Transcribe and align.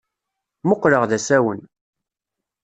Mmuqqleɣ 0.63 1.03
d 1.09 1.11
asawen. 1.17 1.61